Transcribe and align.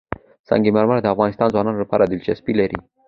سنگ 0.47 0.65
مرمر 0.75 0.97
د 1.01 1.07
افغان 1.13 1.29
ځوانانو 1.53 1.81
لپاره 1.83 2.03
دلچسپي 2.05 2.53
لري. 2.59 2.77